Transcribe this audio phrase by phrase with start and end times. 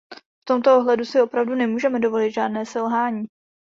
[0.41, 3.27] V tomto ohledu si opravdu nemůžeme dovolit žádné selhání.